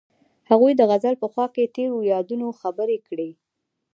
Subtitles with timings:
[0.49, 3.29] هغوی د غزل په خوا کې تیرو یادونو خبرې کړې.